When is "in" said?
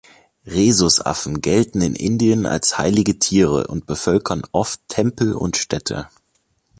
1.83-1.95